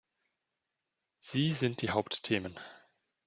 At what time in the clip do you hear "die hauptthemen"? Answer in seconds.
1.83-2.57